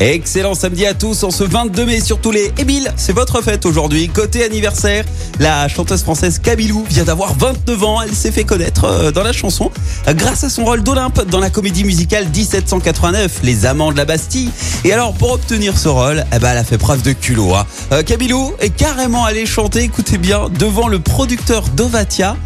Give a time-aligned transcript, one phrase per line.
[0.00, 3.66] Excellent samedi à tous en ce 22 mai sur tous les Émile, c'est votre fête
[3.66, 4.08] aujourd'hui.
[4.08, 5.04] Côté anniversaire,
[5.40, 8.02] la chanteuse française Kabilou vient d'avoir 29 ans.
[8.02, 9.72] Elle s'est fait connaître euh, dans la chanson
[10.06, 14.04] euh, grâce à son rôle d'Olympe dans la comédie musicale 1789, Les Amants de la
[14.04, 14.50] Bastille.
[14.84, 17.56] Et alors pour obtenir ce rôle, eh ben, elle a fait preuve de culot.
[17.56, 17.66] Hein.
[17.90, 22.36] Euh, Kabilou est carrément allé chanter, écoutez bien, devant le producteur d'Ovatia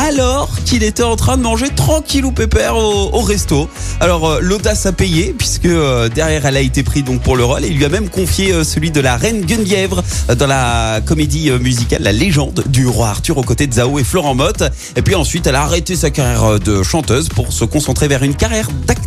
[0.00, 3.68] alors qu'il était en train de manger tranquille ou pépère au, resto.
[4.00, 7.44] Alors euh, l'audace a payé puisque euh, derrière elle a été prise donc pour le
[7.44, 10.02] rôle et il lui a même confié euh, celui de la reine Guenièvre
[10.38, 14.34] dans la comédie musicale La légende du roi Arthur aux côtés de Zao et Florent
[14.34, 14.62] Motte.
[14.96, 18.34] Et puis ensuite elle a arrêté sa carrière de chanteuse pour se concentrer vers une
[18.34, 18.99] carrière d'actrice.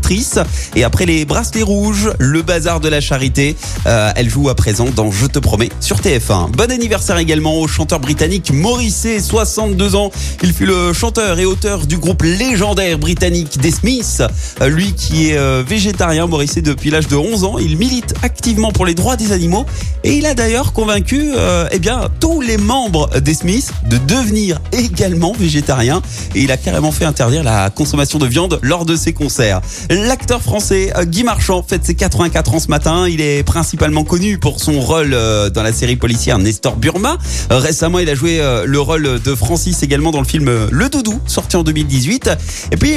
[0.76, 3.56] Et après les bracelets rouges, le bazar de la charité,
[3.88, 6.52] euh, elle joue à présent dans Je te promets sur TF1.
[6.52, 10.12] Bon anniversaire également au chanteur britannique Morrissey, 62 ans.
[10.44, 14.22] Il fut le chanteur et auteur du groupe légendaire britannique des Smiths.
[14.62, 18.72] Euh, Lui qui est euh, végétarien, Morrissey depuis l'âge de 11 ans, il milite activement
[18.72, 19.66] pour les droits des animaux
[20.04, 21.32] et il a d'ailleurs convaincu
[21.72, 26.02] eh bien tous les membres des Smiths de devenir également végétariens
[26.36, 29.62] et il a carrément fait interdire la consommation de viande lors de ses concerts.
[29.94, 33.08] L'acteur français euh, Guy Marchand fête ses 84 ans ce matin.
[33.08, 37.20] Il est principalement connu pour son rôle euh, dans la série policière Nestor Burma.
[37.52, 41.20] Euh, Récemment, il a joué le rôle de Francis également dans le film Le Doudou,
[41.28, 42.30] sorti en 2018.
[42.72, 42.96] Et puis,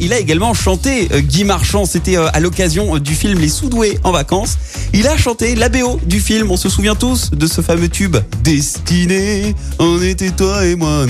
[0.00, 1.86] il a également chanté Guy Marchand.
[1.86, 4.58] C'était à l'occasion du film Les Soudoués en vacances.
[4.92, 6.50] Il a chanté la BO du film.
[6.50, 9.54] On se souvient tous de ce fameux tube Destiné.
[9.78, 11.06] On était toi et moi.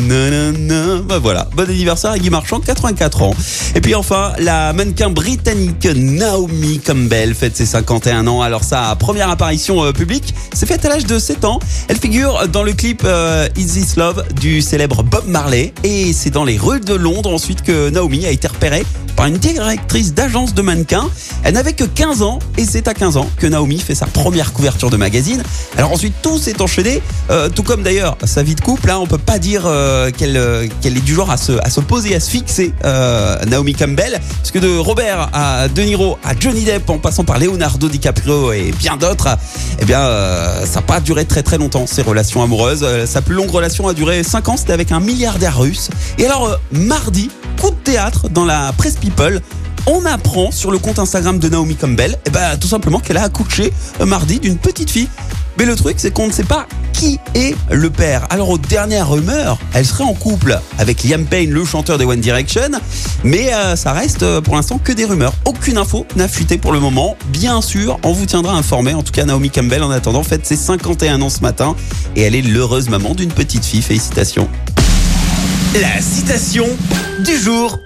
[1.08, 1.48] Bah voilà.
[1.54, 3.34] Bon anniversaire à Guy Marchand, 84 ans.
[3.74, 8.42] Et puis enfin, la mannequin britannique Naomi Campbell fête ses 51 ans.
[8.42, 11.58] Alors sa première apparition euh, publique s'est faite à l'âge de 7 ans.
[11.88, 15.72] Elle figure dans le clip euh, Is This Love du célèbre Bob Marley.
[15.84, 18.84] Et c'est dans les rues de Londres ensuite que Naomi a été repérée
[19.16, 21.08] par une directrice d'agence de mannequins.
[21.42, 24.52] Elle n'avait que 15 ans et c'est à 15 ans que Naomi fait sa première
[24.52, 25.42] couverture de magazine.
[25.78, 27.00] Alors ensuite tout s'est enchaîné,
[27.30, 28.90] euh, tout comme d'ailleurs sa vie de couple.
[28.90, 32.14] Hein, on peut pas dire euh, qu'elle est du genre à se, à se poser,
[32.14, 32.74] à se fixer,
[33.46, 37.38] Naomi Campbell, parce que de Robert à De Niro à Johnny Depp, en passant par
[37.38, 39.28] Leonardo DiCaprio et bien d'autres,
[39.80, 42.82] eh bien euh, ça n'a pas duré très très longtemps ces relations amoureuses.
[42.82, 45.90] Euh, sa plus longue relation a duré 5 ans, c'était avec un milliardaire russe.
[46.18, 47.30] Et alors euh, mardi,
[47.60, 49.40] coup de théâtre dans la presse People.
[49.86, 53.22] On apprend sur le compte Instagram de Naomi Campbell, eh ben, tout simplement qu'elle a
[53.22, 53.72] accouché
[54.04, 55.08] mardi d'une petite fille.
[55.58, 58.26] Mais le truc, c'est qu'on ne sait pas qui est le père?
[58.30, 62.20] Alors, aux dernières rumeurs, elle serait en couple avec Liam Payne, le chanteur des One
[62.20, 62.70] Direction.
[63.22, 65.34] Mais euh, ça reste euh, pour l'instant que des rumeurs.
[65.44, 67.16] Aucune info n'a fuité pour le moment.
[67.28, 68.94] Bien sûr, on vous tiendra informé.
[68.94, 71.76] En tout cas, Naomi Campbell, en attendant, fête ses 51 ans ce matin.
[72.16, 73.82] Et elle est l'heureuse maman d'une petite fille.
[73.82, 74.48] Félicitations.
[75.80, 76.66] La citation
[77.24, 77.78] du jour.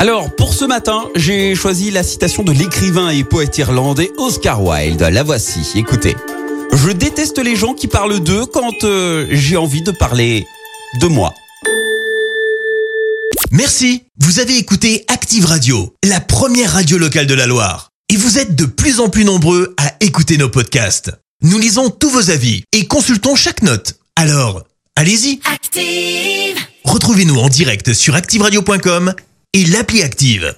[0.00, 5.00] Alors, pour ce matin, j'ai choisi la citation de l'écrivain et poète irlandais Oscar Wilde.
[5.00, 6.16] La voici, écoutez.
[6.74, 10.44] Je déteste les gens qui parlent d'eux quand euh, j'ai envie de parler
[11.00, 11.32] de moi.
[13.52, 14.02] Merci.
[14.18, 17.90] Vous avez écouté Active Radio, la première radio locale de la Loire.
[18.08, 21.12] Et vous êtes de plus en plus nombreux à écouter nos podcasts.
[21.42, 23.94] Nous lisons tous vos avis et consultons chaque note.
[24.16, 24.64] Alors,
[24.96, 25.40] allez-y.
[25.44, 26.56] Active.
[26.84, 29.14] Retrouvez-nous en direct sur activeradio.com
[29.52, 30.54] et l'appli Active.